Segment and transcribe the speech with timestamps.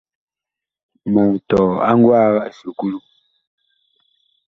[1.13, 2.99] Mag tɔɔ a ngwaag esukulu.